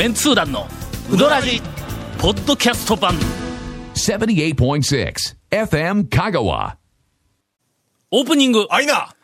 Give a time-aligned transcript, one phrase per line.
[0.00, 0.66] メンツー団の
[1.12, 1.60] ウドラジ
[2.18, 3.12] ポッドキャスト版
[3.92, 5.14] 78.6
[5.50, 6.76] FM Kagawa.
[8.10, 9.14] オープニングあいな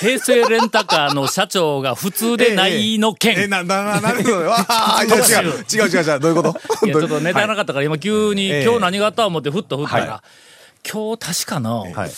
[0.00, 4.38] 平成レンタカーの社長が普通でないの件、え、な、な、な、なるほど。
[4.40, 6.84] わあ、 いや違う、違う、違う、違う、どういうこと？
[6.84, 10.24] いや、ちょっとネタなかったから、今急に、ええ今日何があった思ってふっと振ったら、は
[10.82, 12.10] 今日確かの、はい。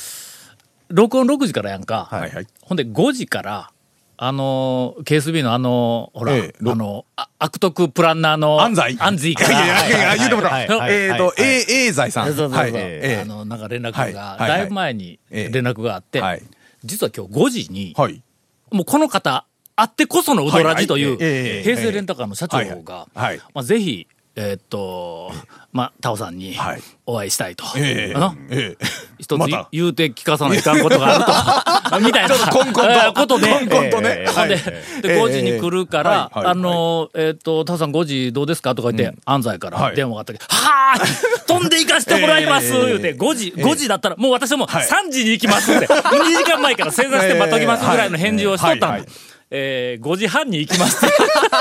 [0.88, 2.08] 録音6時からやんか。
[2.10, 3.70] はいはいほんで5時から、
[4.19, 8.97] あのー、KSB のあのーほら、ええろあのあ悪徳プランナーの、安西。
[8.98, 9.45] 安西か。
[9.45, 9.65] ら。
[9.65, 10.92] いやいや言うてもらはいう。
[10.92, 12.27] えっと、はいえ、え財さん。
[12.27, 12.59] そうそうそう。
[12.59, 12.73] はい。
[12.75, 16.42] えあの、なんか連絡はいが、だいぶ前にええ連絡があって、はい。
[16.84, 18.23] 実は今日5時に、はい。
[18.70, 21.19] もうこの方、あってこそのウドラジという、
[21.62, 23.39] 平成レンタカーの社長が、はい。
[23.55, 24.06] まあ、ぜひ、
[24.38, 25.32] えーっと、
[25.72, 26.82] まあ、タオさんにはい。
[27.06, 27.64] お会いしたいと。
[27.77, 28.84] ええあのええ。
[29.18, 29.68] 一つまた。
[29.72, 32.00] 言うて聞かさないかんことがあると。
[32.05, 32.34] みたいな。
[32.34, 32.91] ちょっとコンコンと。
[32.91, 33.48] えーことで。
[33.48, 34.24] コンコンとね。
[34.27, 39.96] えーで、で、ええ5時に来るから、はいはいあの、えーっと、タオさん5時どうですかとか言って、安西からはい。
[39.96, 42.66] 電話があったけど、はーい飛んで行かしてもらいます。
[42.74, 44.86] ええ言うて、5時、5時だったら、もう私はもうはい。
[44.86, 48.92] 3時に行きますって、2時間前から正座して待っときますぐらいの返事をしとったの。
[48.92, 49.08] はいはい。
[49.50, 51.05] えー、5時半に行きます。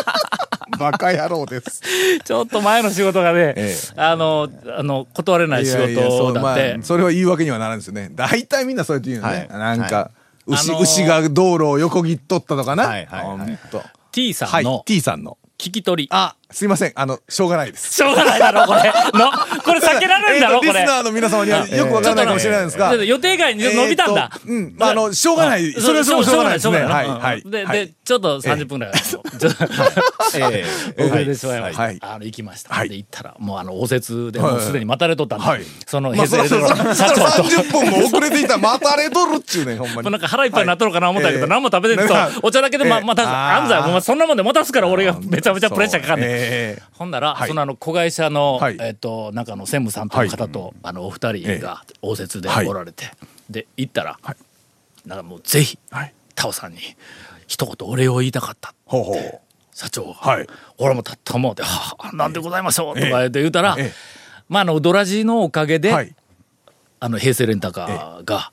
[0.79, 1.81] バカ野郎です。
[2.23, 6.73] ちょっと前の仕事がね、ええあの、あの、断れない仕事だって。
[6.73, 8.09] まあ、それは言い訳にはならんですよね。
[8.13, 9.47] 大体みんなそうやって言うのね。
[9.49, 10.11] はいなんか、
[10.47, 12.87] 牛、あのー牛が道路を横切っとったとかな。
[12.87, 13.59] はいはいはい
[14.11, 15.37] T さはいんの、T さんの。
[15.57, 16.09] 聞き取り。
[16.11, 16.93] あ、すいません。
[16.95, 17.95] あの、しょうがないです。
[17.95, 18.83] しょうがないだろ、これ。
[19.13, 19.29] の、
[19.61, 20.71] これ避けられるんだろ、これ。
[20.71, 22.95] リスナーの皆様にはよくわからないかもしれないんですが。
[22.95, 24.73] 予定外に伸びたんだうん。
[24.77, 25.73] まあ、あの、しょうがない。
[25.73, 26.77] それはしょうがないですね。
[26.79, 27.07] はい。
[27.09, 27.43] はい。
[27.45, 29.47] で、はいで、ちょっと30分ぐらい、ちょっと、
[30.37, 30.65] え
[30.97, 31.83] 遅れてしまいました。
[31.83, 32.73] はいあの、行きました。
[32.73, 37.21] はいで、行ったら、もうあの、応接で、はいもうすでに待たれとったんで、はいその、まあ、平成レトロそらそらの社長と。
[37.49, 40.09] 30分も遅れていたら待たれとるっちゅうねん、ほんまに。
[40.09, 46.44] なんか腹いっぱいになっとるかな思ったけど、ええ何も食べてるとお茶だけでま、ええまた、安西そんなもんで待たすから俺がめちゃめちゃプレッシャーかかんね
[46.93, 53.11] ほんなら、はいそのあの、子会社の、はいえっ、と、なんかの専務さんという方と、あの、お二人が応接ではいおられて、
[53.49, 54.35] で、行ったら、はい
[55.05, 56.13] なんかもうぜひ、ーはい。
[56.33, 56.79] タオさんに、
[57.47, 58.73] 一言お礼を言いたかった。
[58.85, 59.39] ほうほう。
[59.73, 60.13] 社長が。
[60.13, 60.47] はい
[60.77, 63.93] 俺もたったもうで、はあ、なんでございましょう、とか言って言うたら、ええ
[64.49, 66.15] まあ、あの、ドラジのおかげで、はい。
[66.99, 68.51] あの、平成レンタカーが、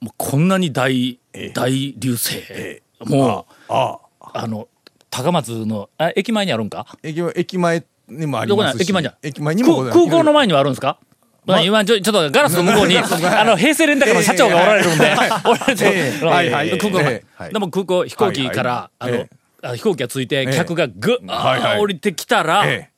[0.00, 4.30] もうこんなに大、ええ大流星、えもう、ああ。
[4.34, 4.68] あの、
[5.12, 6.86] 高松の、あ駅前にあるんか？
[7.02, 8.78] 駅駅前にもありますし。
[8.78, 9.14] る駅前じゃん。
[9.22, 10.98] 駅前にも空空港の前にはあるんですか？
[11.44, 12.96] まあ、今ちょ、ちょっとガラスの向こうに、
[13.28, 15.04] あの、平成レンタカーの社長がおられるんで、
[15.44, 19.26] おられてええはいはい空港の前えはいでも空港、飛行機から、あの、
[19.62, 22.92] あ飛行機がついて、え客がぐーはいはい降りてきたら、ええ。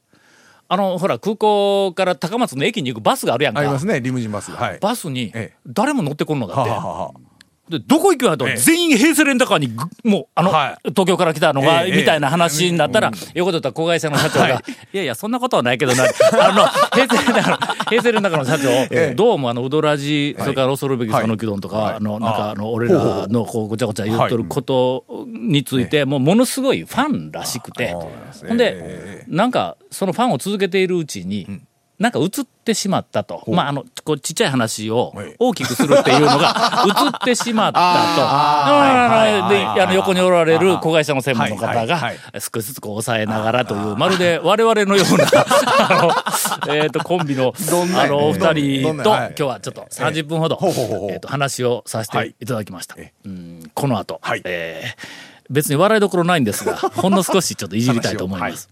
[0.69, 3.61] あの、ほら、空港から高松の駅に行くバスがあるやんか。
[3.61, 4.51] ありますね、リムジンバス。
[4.53, 4.79] はい。
[4.79, 6.71] バスにええ、誰も乗ってこんのだって。
[7.69, 21.95] で、どこ行く全員平成レンタカーにぐ、もう、あの、は東京から来たのが、ええみたいな話になったら、横でった子会社の社長が、い、やいや、そんなことはないけどな、あの、平成レンタカーの、平成レンタカーの社長、えどうもあの、うどらじ、それから恐るべきはいそのきどんとか、はい。
[21.95, 28.11] あの、なんか、ああの、俺らの、こう、ごちゃごちゃ言っとることについて、もう、ものすごいファンらしくて、ほ
[28.53, 31.63] んでえ、なんか、そのファンを続けているうちに、
[31.99, 32.29] なんか映っ
[32.65, 33.45] てしまったと。
[33.47, 35.35] まあ、あの、こう、ちっちゃい話をはい。
[35.39, 37.81] 大きくするっていうのが 映ってしまったと。
[37.81, 42.13] あーで、あの、横におられる子会社の専門の方が
[42.53, 45.25] 少しずつこう抑えながらという、まるで我々のような、
[45.89, 50.59] あの、えっと、コンビの、あの、お二ど人と、今日はちょっと30分ほど
[51.11, 52.47] えっと、話をさせてい。
[52.47, 52.97] ただきました。
[53.75, 58.71] この後はい、えー別に笑いどころないんですが、ほんの少しちょっといじりたいと思います。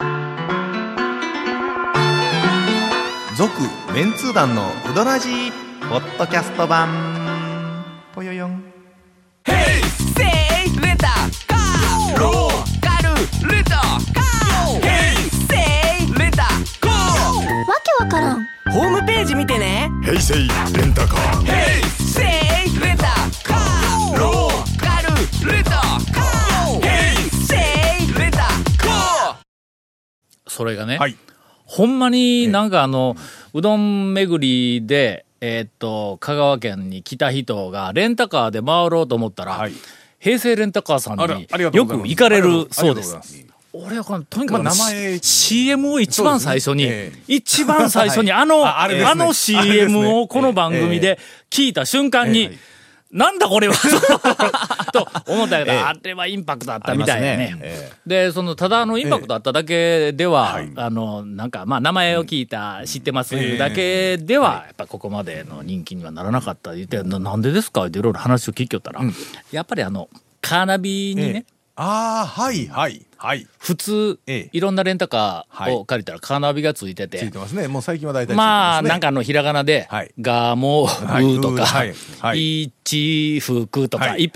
[3.36, 3.50] 続
[3.92, 5.52] メンツー団のウドラジー
[5.88, 7.84] ポッドキャスト版。
[8.14, 8.52] ぽよよん。
[8.52, 8.60] わ
[17.82, 18.46] けわからん。
[18.72, 19.90] ホームページ見てね。
[20.04, 21.44] 平成レンタカー。
[21.98, 23.04] せいレンタ
[23.42, 25.08] カーローカル
[25.52, 26.80] レンタカー。
[27.44, 29.36] せいレンタカー。
[30.46, 31.16] それがね、はい。
[31.74, 33.16] ほんまになんかあの、
[33.52, 39.72] うどん巡りで、えーっと、香川県に来た人がレンタカーで回ろうと思ったら、はい。
[40.20, 43.18] 平成レンタカーさんによく行かれるそうです。
[43.22, 43.44] す。
[43.72, 46.88] 俺はこのとにかく、まあ名前 CM を一番最初に、
[47.26, 51.18] 一番最初に あの、あの CM をこの番組で
[51.50, 52.56] 聞いた瞬間に、
[53.10, 53.74] なんだこれは。
[54.94, 55.78] と思ったけど、ええ。
[55.80, 57.56] あれはインパクトあったみたいなね。
[57.60, 60.72] えで、その、ただあの、インパクトあっただけでは、はい。
[60.76, 66.74] あの、なんか、まあ、名前を聞いた、知ってますだけでは、やっぱここまでの人気にはならなかった。
[66.74, 67.84] 言って、ななんでですか？
[67.86, 69.00] っていろいろ話を聞きよったら、
[69.52, 70.08] やっぱりあの、
[70.40, 73.48] カーナビにね、ああ、はい、はい、はい。
[73.58, 74.48] 普通、ええ。
[74.52, 75.72] いろんなレンタカーはい。
[75.72, 77.66] を借りたらカーナビがついてて、ついてますね。
[77.66, 80.12] もう最近は大体まあ、なんかあの、ひらがなで、はい。
[80.20, 81.94] ガモーとか、はい。
[82.20, 82.62] はい。
[82.62, 84.30] 一服とか、一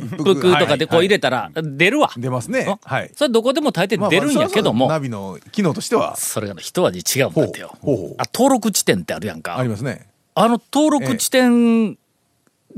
[0.00, 2.10] 服とかでこう入れたら、出るわ。
[2.16, 2.78] 出ますね。
[2.82, 3.10] はい。
[3.14, 7.76] それどこでも大抵出るんやけども、ナビの機能としては、それがね一味違うんだってよ。
[7.82, 8.06] ほうほう。
[8.06, 9.58] ほうあ登録地点ってあるやんか。
[9.58, 10.06] ありますね。
[10.34, 11.98] あの登録地点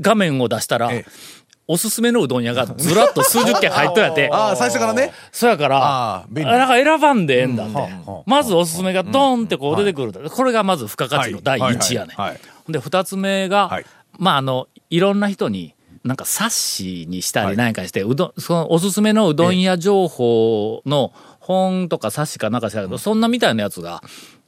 [0.01, 1.37] 画面を出したら、ええ
[1.67, 4.29] おすすめのうどん屋がずらっと数十軒入っとやって。
[4.31, 5.11] ああ、最初からね。
[5.31, 7.89] そやから、あー便利なんか選ばんでええんだって。
[8.25, 10.29] まずおすすめがドーンってこう出てくる。
[10.29, 12.13] これがまず付加価値の第一やね。
[12.15, 13.85] はいで、二つ目が、はい
[14.19, 15.73] まああの、いろんな人に、
[16.03, 24.01] なんか冊子にしたりなんかして、うどん、そのおすすめのうどん屋情報の本とか冊子かなんかしたけど、そんなみたいなやつが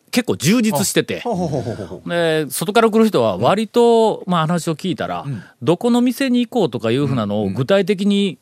[0.10, 1.24] 結構充実してて、
[2.06, 5.26] で、外から来る人は割と、まあ話を聞いたら、
[5.62, 8.38] どこの店に行こうとかいうふうなのを具体的に、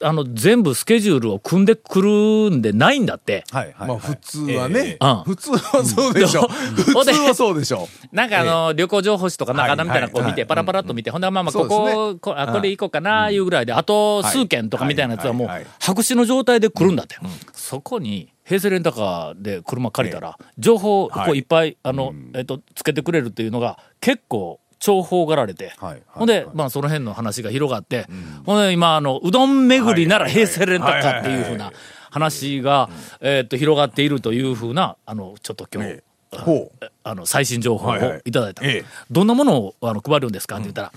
[0.00, 3.44] あの、全部スケジュールを組んでくるんでないんだって。
[3.50, 3.88] はいはい。
[3.88, 4.96] まあ普通はね。
[5.00, 5.22] うん。
[5.24, 6.42] 普通はそうでしょ。
[6.46, 7.88] 普通はそうでしょ。
[8.12, 17.16] なんかあの、旅行情報誌とかなんかなみたいなこう見て、はいはいパラパラっと見て、ほんでまあまあ、ここ、ねこあこれ行こうかな、いうぐらいで、あと数件とかみたいなやつはもうはいはいはい、白紙の状態で来るんだって。
[17.52, 21.40] そこに、平成レンタカーで車借りたら、情報こうい。
[21.40, 25.72] っぱい、あの、えっと、つけてくれるっていうのが、結構、重宝がられて、
[26.06, 28.06] ほんで、まあ、その辺の話が広がって、
[28.46, 31.72] ほんで、今、あの、うどん巡りなら平成レンタカーっていうふうな
[32.10, 32.88] 話が、
[33.20, 36.02] えっと、広がっているというふうな、あの、ちょっと今日え、
[36.32, 36.86] ほう。
[37.04, 38.64] あの、最新情報をはいただいた。
[38.64, 38.84] ええ。
[39.10, 40.92] どんなものをあの配るんですかって言ったら、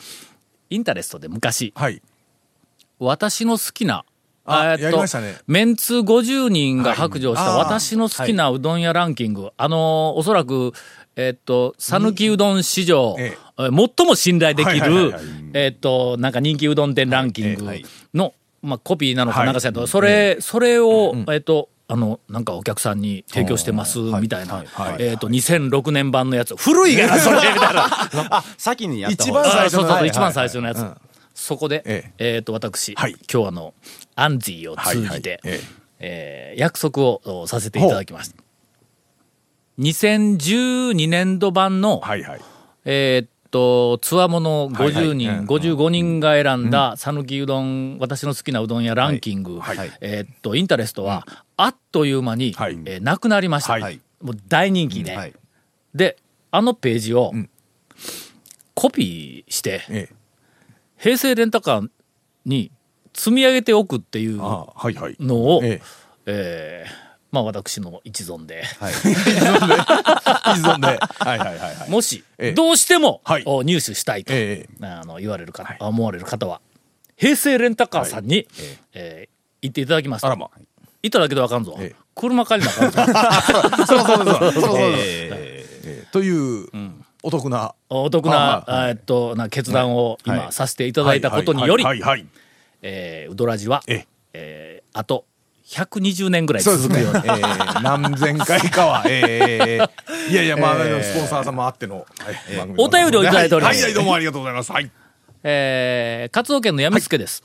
[0.70, 2.02] インタレストで昔、はい。
[3.00, 4.06] 私の好きな、
[4.46, 5.36] あえーっとね。
[5.48, 10.74] メンツ50人が白状した私の好きなうどん屋ランキング、あのーおそらく、
[11.16, 13.64] えーっと、讃岐うどん史上、ええ。
[13.64, 15.24] ー最も信頼できはいはいはるいはい、
[15.54, 17.66] えーっと、なんか人気うどん店ランキング
[18.14, 18.34] の、
[18.64, 24.64] まあ、コピーなのかはいなんかせんと、それ、それを、えーっと、あの、なんかお客さんに提供してます、みたいな、
[24.98, 27.86] えーっと、2006年版のやつ、古いがな、それ、みたいな。
[28.32, 31.11] あ、先にやった一番最初のあそうそう一番最初のやつ。
[31.42, 32.38] うんそこで、ええ。
[32.42, 33.16] っ、と、私、はい。
[33.32, 33.74] 今日あの、
[34.16, 35.60] アンジーを通じて、はいはい。
[35.60, 35.82] ええ。
[36.54, 38.36] えー約束をおさせていただきました。
[39.80, 42.42] 2012年度版の、はいはい。
[42.86, 44.94] えーっと、つわもの50はい。
[44.94, 45.46] はい人、うん。
[45.46, 49.78] 55人が選んだ、讃岐うどん、私の好きなうどん屋ランキング、はい。
[49.78, 49.92] はい。
[50.02, 51.26] えーっと、インタレストは、
[51.58, 52.74] あっという間に、はい。
[52.86, 53.74] えーなくなりました。
[53.74, 54.00] はい。
[54.22, 55.34] もう大人気で、はい。
[55.96, 56.18] で、
[56.52, 57.50] あのページをん、
[58.76, 60.21] コピーして、ええ。
[61.02, 61.90] 平成レンタカー
[62.46, 62.72] に
[63.14, 65.16] 積み上げておくっていうああ、はいはい。
[65.20, 65.82] のを、え
[66.26, 68.94] えーまあ私の一存で、はい。
[68.94, 69.10] え。
[69.10, 69.14] 依
[70.62, 70.88] 存で。
[70.88, 71.90] はいはいはいはい。
[71.90, 76.60] もしええ、どうしても、はいお入手したいと、ええあの言われる方、思われる方は、
[77.16, 78.48] 平成レンタカーさんに、
[78.94, 79.32] えー
[79.64, 80.26] 行っていただきます。
[80.26, 80.50] あらま。
[81.04, 81.78] いただけでわかんぞ。
[81.80, 83.86] ええ車借りなあかんぞ。
[83.88, 84.52] そうそうそう。
[84.54, 86.68] そうそという、
[87.24, 87.76] お得な。
[87.90, 92.28] お得な、はいはいえーっと、な決断を今、はいさせていただいたことにより、はいはいはい。
[92.82, 95.26] えーウドラジは、ええーあと
[95.68, 96.64] 120年ぐらい。
[96.64, 97.20] 続くように。
[97.20, 99.04] ええ何千回かは。
[99.08, 102.00] ええいやいや、まあ、ええスポンサー様あっての。
[102.00, 102.04] は
[102.52, 104.72] い番組お便りをいただいておりますはいはい、どうもありがとうございます。
[104.72, 104.92] はい。
[105.44, 107.44] えー、活動県のやみつけです。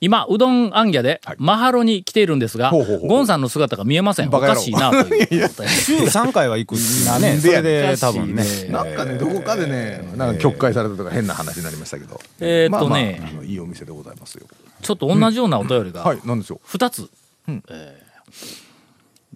[0.00, 4.28] 今、うどんあんぎゃではい、マハロに来ているんですが、ほうほうほうゴンさんの姿が見えません。
[4.28, 5.48] おかしいな、という。
[5.48, 6.72] 週3回は行く
[7.06, 7.38] なね。
[7.38, 8.44] それで多分ね。
[8.70, 12.20] なんかね、どこかでね、なんか曲解されたとか変な話になりましたけど。
[12.40, 14.46] えーっとねまあまあいいお店でございますよ。
[14.82, 17.08] ちょっと同じようなお便りが、はい、なんでしょ二つ、
[17.48, 18.08] えー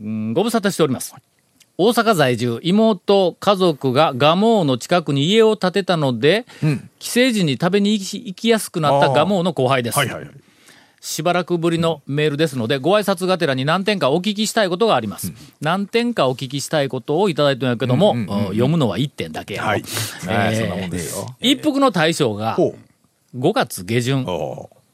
[0.00, 1.14] うんご無沙汰しております。
[1.78, 6.46] 大阪在住、妹、家族が蒲生の近くに家を建てたので、
[6.98, 9.96] 帰省時に食べに行き行きやすくなった蒲生の後輩です。
[9.96, 9.98] う。
[9.98, 10.30] はいはいはい。
[11.04, 15.32] しばらくぶりのメールですので、ご挨拶がてらに何点かお聞きしたいことがあります。
[15.60, 18.14] 何点かお聞きしたいことをいただいてるんやけども、
[18.50, 19.80] 読むのは1点だけやろはい。
[20.30, 21.32] えー。
[21.40, 22.76] 一服の大将がほ
[23.36, 24.24] 5月下旬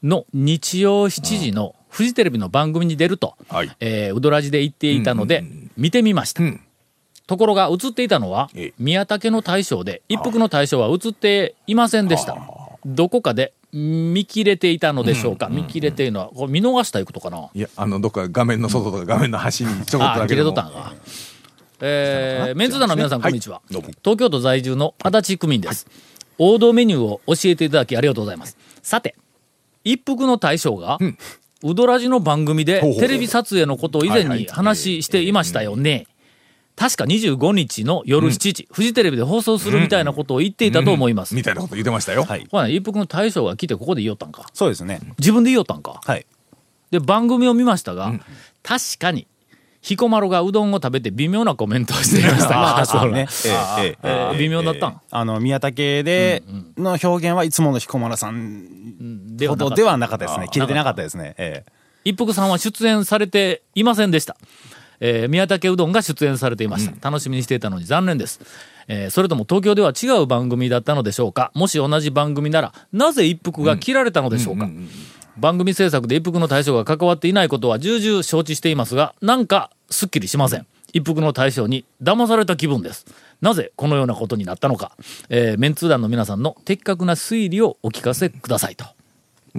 [0.01, 5.43] の日曜7時のフジテレビの番組に出ると、はいえーうどらじで言っていたので、
[5.77, 6.41] 見てみました。
[6.41, 6.59] ん
[7.27, 12.35] ところが映っていたのはええ、宮武の大将で、一服の大将は映っていませんでした。
[12.83, 20.93] どこかで見切れていたのでしょうか、見切れているのは、これ見逃したいうことかな、いや、あの、どっか画面の外とか画面の端にちょこっとああ、切だけでもれとったんか。
[21.81, 23.61] えー、メンツー団の皆さん、こんにちは。
[23.71, 23.89] どうも。
[24.03, 25.87] 東京都在住の足立区民です。
[26.37, 28.57] 王道メニューを教えていただきありがとうございます。
[28.81, 29.15] さて、
[29.83, 30.97] 一服の大将が、
[31.63, 33.01] うどらじの番組でほうほう。
[33.01, 34.47] テレビ撮影のことを以前にはいはい。
[34.47, 36.07] 話していましたよね。
[36.79, 41.35] 確か25日の夜7時、フジテレビで放送するみたいなことを言っていたと思います。
[41.35, 42.23] みたいなこと言ってましたよ。
[42.23, 42.47] はい。
[42.49, 44.45] ほら、一服の大将が来てここで言いよったんか。
[44.53, 45.01] そうですね。
[45.19, 45.99] 自分で言いよったんか。
[46.05, 46.25] はい。
[46.89, 48.13] で、番組を見ましたが、
[48.63, 49.27] 確かに、
[49.81, 52.49] 彦摩呂がうどんを食べて微妙なコメントをしていました。
[52.49, 53.27] ま あ、 そうね。
[53.81, 55.01] えええ微妙だったん？
[55.11, 56.43] あの、宮武で、
[56.77, 60.47] の表現はいつもの彦摩呂さんほどではなかったですね。
[60.49, 61.35] 切れてなかったですね。
[61.37, 61.71] ええ
[62.05, 64.37] 一服さんは出演されていませんでした。
[64.99, 67.09] えー宮武うどんが出演されていました。
[67.09, 68.39] 楽しみにしていたのに残念です。
[68.87, 74.67] えーそれとも東京では違う番組だったのでしょうかもし同じ番組なら、なぜ一服が切られたのでしょうか、
[75.37, 80.65] 番組制作で一服の対象が関わっていないことは重々承知していますが、なんかすっきりしません。
[80.91, 83.05] 一服の対象に騙された気分です。
[83.41, 84.91] なぜこのようなことになったのか、
[85.29, 88.85] えーメンツー団の皆さんの的確な推理をお聞かせくださいと。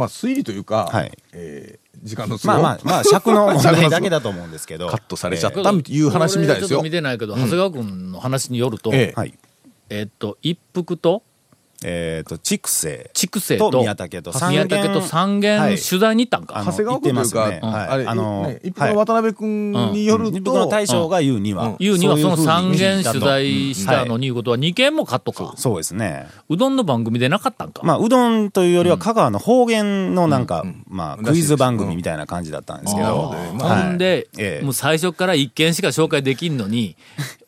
[0.01, 4.89] まあ推理というか、はいえー時間の都合まあまあ、まあ、尺の問題 だけだと思うんですけど。
[4.89, 6.91] カットされちゃったっていう話みたいですよこれちょっと見。
[6.91, 9.35] てないけど、長谷川君の話によると、ええはい。
[9.91, 11.23] えっと、一服と
[11.83, 13.11] えっと、畜生。
[13.15, 14.33] 筑西とと宮武と。
[14.33, 15.59] 三宮軒武と三軒。
[15.59, 15.77] はい。
[15.77, 16.63] 取材に行ったんか？
[16.65, 17.79] 長谷川君というか、言ってますね。
[17.79, 17.89] はい。
[17.89, 21.75] あれ、あのね一服の渡辺君による一服のと、大将が言うには。
[21.79, 25.55] いうにはその三軒取材したのにいうことは二軒もカットか。
[25.57, 26.27] そうですね。
[26.49, 27.83] うどんの番組でなかったんか？
[27.83, 33.07] まあ、うどんというよりは香川の方言のなんか、まあ、クイズ番組みたいな感じだったんですけど。
[33.07, 33.31] ほ
[33.65, 33.95] はい。
[33.95, 34.65] んで、ええ。
[34.65, 36.97] もう最初から一軒しか紹介できんのに、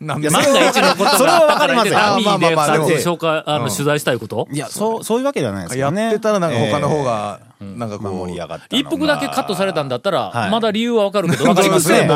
[0.01, 4.49] なんで万が一のことそれはがあったからわかりますよダミーで紹介、あの、取材したいこと？
[4.51, 6.11] いや、そう、そういうわけではないですやよね。
[6.11, 8.89] ってたらなんか他の方が、が、なんかこう、盛り上がったのが。
[8.89, 12.09] 一服だけカットされたんだったら、はいまだ理由はわかるけど、わかりますね。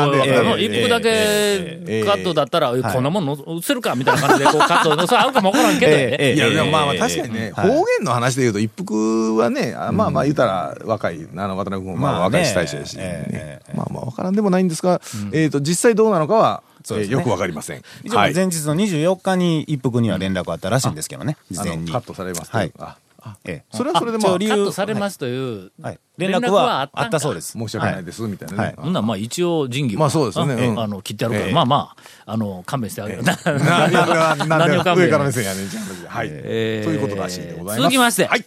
[0.59, 2.01] 一服だええ。
[2.03, 6.23] けカットだったら、えこんなもんの映せるかみたいな感じでこうカットの、それ合うかもわからんけど。
[6.23, 7.69] いや、まあ確かにね、はい。
[7.69, 12.39] 方言の話で言うと、一服はね、あまあまあ言うたら若い、あの渡辺君もまあまあね。
[12.39, 13.77] 若い大将やし、えねええ。
[13.77, 15.01] まあまあ分からんでもないんですが、
[15.33, 16.63] えっと、実際どうなのかは、
[16.95, 17.01] ね。
[17.01, 17.81] えーよくわかりません。
[18.05, 21.83] 前日の24日に一服には連絡あったらしいんですけどね、事前に。
[21.83, 22.73] あのカットされますとはい。
[22.79, 23.65] ああええ。
[23.75, 25.17] それはそれでまあカットされます。
[25.17, 25.99] という、はい。
[26.17, 27.53] 連絡はあったそうでです。
[27.57, 28.75] 申し訳ないです、みたいなね。
[28.77, 30.55] ほんならまあ一応仁義はまあそうですよね。
[30.55, 30.79] んうん。
[30.79, 31.53] あの、切ってあるから、ええ。
[31.53, 33.23] まあまあ、あの、勘弁してあげる。
[33.23, 33.51] なな
[33.87, 35.79] んでなんで何を勘弁上から目線やねん、じゃ
[36.09, 36.29] あはい。
[36.31, 37.77] えーということらしいでございます。
[37.79, 38.25] 続きまして。
[38.25, 38.45] はい。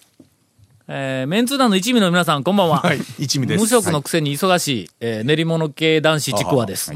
[0.92, 2.80] えーメンツー団の一味の皆さん、こんばんは。
[2.80, 3.00] はい。
[3.18, 3.60] 一味です。
[3.60, 6.92] 無職のくせに忙しい、えー練り物系男子ちくわです。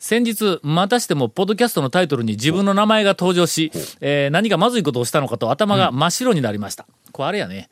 [0.00, 6.86] 先日、またしても、ポッドキャストのタイトルに自分の名前が登場し、えー何かまずいことをしたのかと頭が真っ白になりました。
[7.12, 7.68] これあれやね。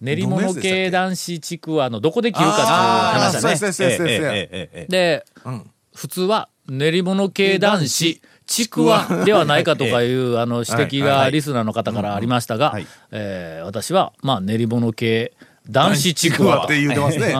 [0.00, 3.56] 練り物系男子ちくわのどこで切るかっていう話だね。
[3.56, 5.26] そうでうですそうですええええええで、
[5.94, 15.34] 普通は練り物系男子、ちくわではないかとかいう、あの、指摘がリスナーの方からありましたがはい、えー私は、まあ、練り物系
[15.68, 17.34] 男子ちくわとって言うてますね。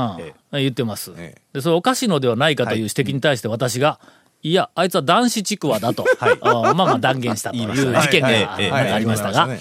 [0.53, 1.61] うん、言ってます、ええで。
[1.63, 3.99] それおかしいのではないかという指摘に対して私が、
[4.43, 9.41] いや、あいつは男子ちくわだと、 あまあまあ断言したという事件がありましたが。
[9.41, 9.61] はいはい、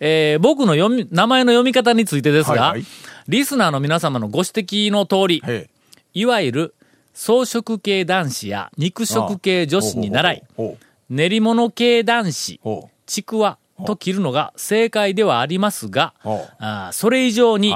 [0.00, 2.84] えー僕の読み、名前の読み方についてですがはいはい、
[3.28, 5.68] リスナーの皆様のご指摘の通り、え
[6.12, 6.74] いわゆる
[7.14, 10.76] 草食系男子や肉食系女子に習い、ほ
[11.08, 16.12] 練り物系男子、ほちくわと切るのが正解ではありますが、
[16.58, 17.74] あーそれ以上に。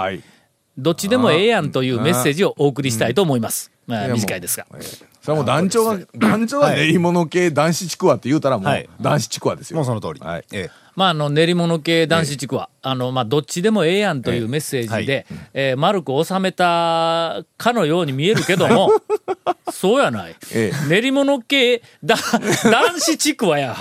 [0.79, 3.71] どっちでもええやんというメッセージをお送りしたいと思います。
[3.87, 4.67] まあ、短いですが。
[4.75, 9.77] ええそれはもう団長が、団長は練り物系男子ちくわって言うたらもうはい男子ちくわですよ。
[9.77, 10.21] もうその通り。
[10.21, 10.45] はい。
[10.53, 15.25] ええまあ、あの、練り物系男子ちくわ、あの、まあ、どっちでもええやんというメッセージで、
[15.55, 18.91] えー丸く収めたかのように見えるけども、
[19.73, 20.37] そうやない。
[20.53, 22.17] え練り物系、だ、
[22.71, 23.75] 男子ちくわや。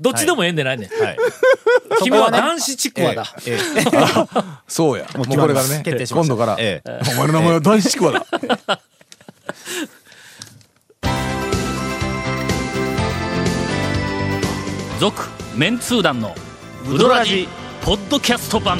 [0.00, 0.88] どっちでもええんでないねん。
[0.88, 1.16] はい。
[2.02, 3.24] 君は男子ちくわだ。
[3.46, 3.58] ええ
[4.66, 5.06] そうや。
[5.14, 8.80] もうこれからね決定、しました今度から、ええお前の名前は男子ちくわだ。
[15.00, 16.34] 続、メンツー団の、
[16.88, 17.48] ウドラジ、
[17.82, 18.78] ポッドキャスト版。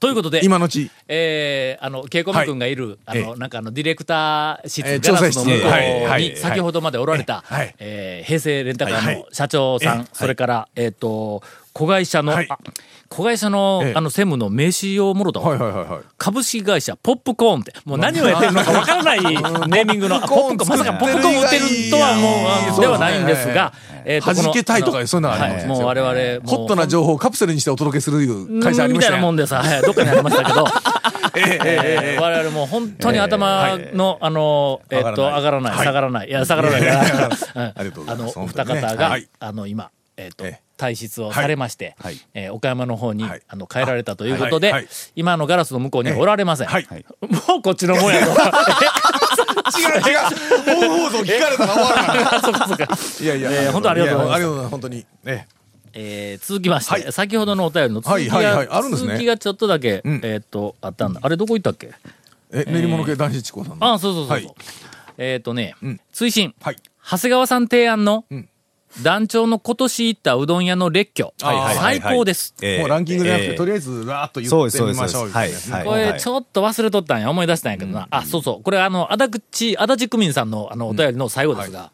[0.00, 0.90] ということで、今のうち。
[1.06, 5.68] えー、あの、ケイコミ君がいる、あの、えなんかあの、ディレクター室、えーガラスの向こ
[6.16, 12.48] うに、い先ほどまでおられた、はえー平成レンタカーはいの社長さん、ええそれから、えっ、と、子会社の、はい。
[12.50, 12.58] あ
[13.12, 13.92] 子会社の、ええ。
[13.94, 16.00] あの、専務の名刺をもろと、はいはいはいはい。
[16.18, 23.72] 株式会社ポップコーンって、もう何をやってるのかわからない ネーミングの、あポップコーン、まさかポップコーン売ってるとはもうではないんですが、
[24.04, 29.18] えー弾けたいとかそういうのがありますよはいもう我々、ホットな情報をカプセルにしてお届けするいう会社ありまみしたたよ。
[29.18, 30.66] いなもんでさ、はい、どっかにありましたけど、
[31.36, 36.30] えー我々もう本当に頭の、あの、えっと、上がらない、下がらない、い。
[36.32, 36.80] や、下がらない。
[36.82, 46.66] から、うんありがとうござあの、いますお二方がはい、あの、今、えっとええ、退出をされましてはい、えー岡山の方にはい、あの、帰られたということではいはい、今のガラスの向こうにはおられません。
[46.66, 46.86] はい。
[47.48, 48.32] もうこっちのもんやと。
[48.32, 48.34] 違
[49.86, 50.18] う 違う。
[50.66, 52.40] 本放送聞かれたら終わるから。
[52.42, 52.98] そうかそうか。
[53.22, 54.70] いやいや、えー本当ありがとうございますやありがとうございます。
[54.70, 55.06] 本当に。
[55.26, 55.46] ええ
[55.94, 61.20] えー続きまして、はい先ほどのお便りの続きが、はいはいはいね続きがちょっとだけ、んえーっと、あったんだ。
[61.22, 61.92] あれどこ行ったっけ？
[62.52, 63.92] え、練り物系男子チコさんの。
[63.94, 64.46] あ、そうそうそうそう。
[64.48, 64.54] はい
[65.18, 66.76] えーっとね、ん追伸、はい。
[67.04, 68.48] 長谷川さん提案の、ん
[69.02, 72.54] 団長の今年行ったうどん屋の列挙、最高です。
[72.60, 72.78] ええ。
[72.80, 73.56] もうランキングじゃなくて、ええ。
[73.56, 75.26] とりあえず、わーっと言ってみましょう。
[75.28, 75.72] みたいなやつね。
[75.72, 75.84] そうです。
[75.84, 78.08] これ、はいちょっと忘れとったんや、思い出したんやけどな。
[78.10, 78.62] あ、そうそう。
[78.62, 81.90] これ、あの、足立、足立区民さんの、あの、お便りの最後ですが、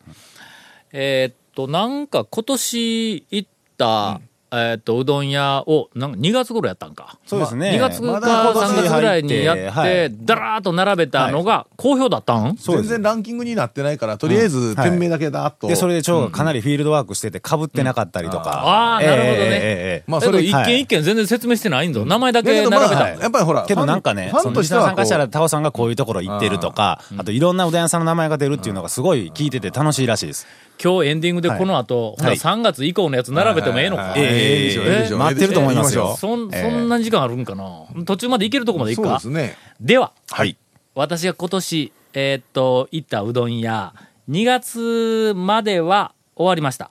[0.93, 7.19] えーっと、なんか、今年行った、えーっと、うどん屋を、なんか2月頃やったんか。
[7.27, 7.71] そうですね。
[7.73, 10.17] 2月かまだ今年3月ぐらいにやって、はい。
[10.25, 12.89] だらーっと並べたのが好評だったん、そうです。
[12.89, 15.67] 全然ランキングになってないから、とりあえず、店名だけだっと。
[15.69, 18.51] で、それで蝶がかなりフィールドワークしてて、被ってなかったりとか。
[18.65, 19.39] ああーなるほどね。
[19.39, 20.67] ええええええまあ、それ、一はい。
[20.67, 22.07] 件一件全然説明してないんぞ。
[22.07, 23.19] 名前だだけ並べたん？
[23.19, 30.47] やっぱりほら、けどなんかね、ファンとしてはこう田さんからしたら、タオさんがこういうところ行ってるとか、あといろんなうどん屋さんの名前が出るっていうのがすごい聞いてて楽しいらしいです。
[30.83, 36.17] 今日エンディングでこの後、ほなはい3月以降のやつ並べてもええのか、はいはいはいええ待ってると思いますよ。
[36.17, 39.57] そん、ええそんな時間あるんかな途中まで行けるとこまで行くかそうですね。
[39.81, 40.57] では、はい。
[40.95, 43.93] 私が今年、えーっと、行ったうどん屋、
[44.31, 46.91] 2月までは終わりました。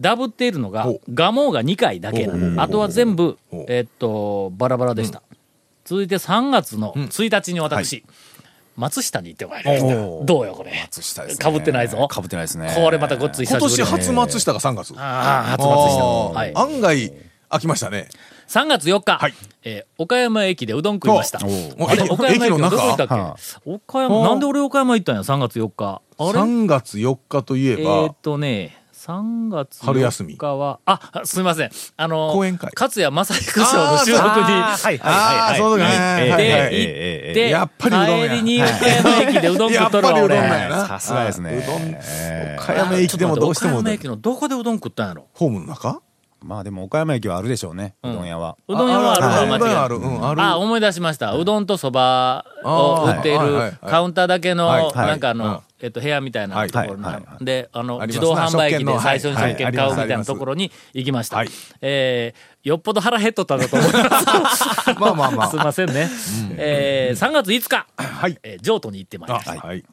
[0.00, 2.28] ダブっているのがガモが2回だけ
[2.58, 5.22] あとは全部えーっと、バラバラでした。
[5.84, 8.04] 続いて3月の1日に私、
[8.76, 10.24] 松下に行ってまいりました。
[10.24, 10.72] どうよ、これ。
[10.82, 12.06] 松下ですねかぶってないぞ。
[12.08, 12.72] かぶってないですね。
[12.76, 14.94] これまたごっつい久今しぶり年初松下が3月。
[14.96, 16.04] ああ、初松下。
[16.34, 16.52] はい。
[16.54, 17.12] 案外、
[17.50, 18.08] 飽きましたね。
[18.48, 21.38] 3月4日、はいえー岡山駅でうどん食いました。
[21.78, 26.00] 岡山駅のどこ行ったっけ、は岡山、なんで俺岡山行ったんや、3月4日。
[26.18, 30.34] あれ？3月4日といええーばっ、とね、3月春休み。
[30.34, 31.70] 4日は、あ、すみません。
[31.98, 32.72] あの、講演会。
[32.74, 35.58] 勝谷正彦賞の収録に、はいはいはい。
[35.58, 35.94] そうだね。
[36.24, 36.42] ええはいはい。
[36.42, 38.28] で、はい行っえて、やっぱりうどんや。
[38.28, 40.48] 帰りに岡山駅でうどん食っとるわ、やっぱりうどん俺。
[40.48, 40.68] なんや。
[40.70, 41.50] なさすがですね。
[41.56, 41.82] うどん。
[41.82, 45.28] ええ岡山駅でもどうしても岡山駅のどこでうどん食ったんやろ？
[45.34, 46.00] ホームの中？
[46.46, 48.56] まあでも岡山駅はあるでしょうね、うどん屋は。
[48.68, 49.84] うどん屋はあるのは間違いない。
[49.84, 51.32] あるうんあるあ、思い出しました。
[51.32, 61.48] うどんとそばを売っているカウンターだけの、なんかあのうん、えっと、部屋みたいなところのはいはいはで、あの、自動販売機で最初にはい食券買うみたいなところに行きましたはい。
[61.80, 64.00] えー、よっぽど腹減っとったんだと思いま
[64.50, 64.64] す。
[65.00, 66.08] まあまあまあすいませんね。
[66.56, 68.38] えー、3月5日、はい。
[68.44, 69.66] えー譲渡に行ってまいりあました。
[69.66, 69.84] はい。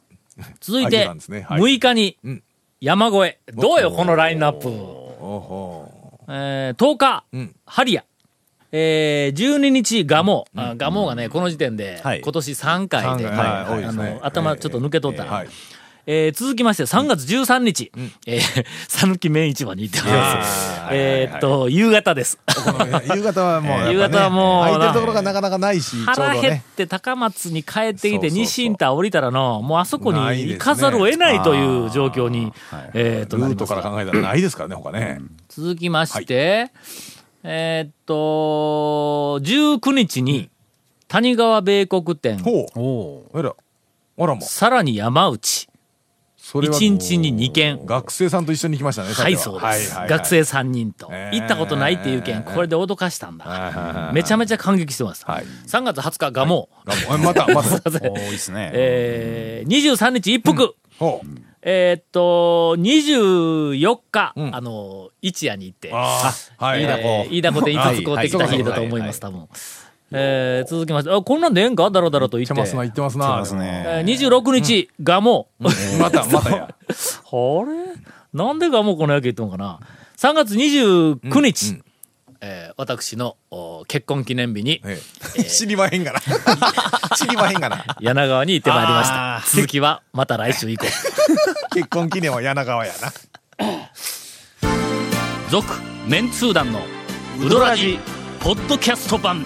[0.62, 2.44] 続いて秋なんですね、はい6日にん、
[2.80, 3.40] 山越え。
[3.54, 4.70] どうよ、このラインナップ。
[6.28, 7.56] えー、10日、ん。
[7.66, 8.04] ハリア。
[8.72, 10.72] えー、12日、ガモー。
[10.72, 12.22] あガモーがね、この時点で、はい。
[12.22, 13.28] 今年3回で、
[14.22, 15.46] 頭ちょっと抜けとった。
[16.06, 17.92] えー続きまして、3月13日、
[18.28, 20.82] えー、讃岐麺市場に行っております。
[20.92, 22.40] えーっと、夕方です。
[23.16, 26.62] 夕方はもうね、夕方はもう 空いてるところがなかなかないし、腹減っ。
[26.76, 32.52] て高松に帰ってきて、西インター降りたらの、もうあそこに行かざるを得ないという状況に、
[32.94, 35.20] えーっと、ルートから考えたらないですからね、他ね。
[35.48, 36.72] 続きまして、
[37.44, 40.50] えーっと、19日に、
[41.08, 42.80] 谷川米国店、ほう。
[42.80, 43.54] おあら。
[44.18, 44.44] あらもう。
[44.44, 45.70] さらに山内。
[46.44, 49.66] それは一日に二件学生さんと一緒に行きましたね、はい、そうです。
[49.66, 51.08] はいはいはい学生3人と。
[51.10, 53.46] えー行ったことないっていう件、これで脅かしたんだ。
[53.46, 55.24] はいはいはいめちゃめちゃ感激してます。
[55.26, 57.80] はい3月20日、ガモがもうまた、また。
[57.90, 58.72] 多いですね。
[58.74, 60.76] えー、23日一服。
[61.62, 66.84] えーっと、24日、んあの、一夜に行って、ああ、はい。
[66.84, 69.48] えー飯田古店一つ買うてきた日だと思います、多分。
[70.14, 71.90] えー続きまして、あ、こんなんでええんか？
[71.92, 72.54] だろだろと言って。
[72.54, 73.26] 行ってますな、行ってますな。
[73.26, 75.48] 行ってますねえー26日、ガモ。
[75.60, 75.72] ま
[76.12, 76.64] た、 またや。
[76.70, 76.74] あ
[77.66, 77.94] れ？
[78.34, 79.80] なんでガモこの野球言ったのかな
[80.18, 81.82] ?3 月29日、
[82.42, 85.00] えー私のお結婚記念日にえ
[85.38, 86.20] え 知りまへんがな。
[87.16, 87.86] 知りまへんがな。
[88.00, 89.44] 柳川に行ってまいりましたあ。
[89.46, 90.86] 続きはまた来週以降。
[91.74, 93.14] 結婚記念は柳川やな。
[95.50, 95.68] 続
[96.08, 96.82] メンツー団の
[97.40, 98.00] ウドラジ
[98.40, 99.46] ポッドキャスト版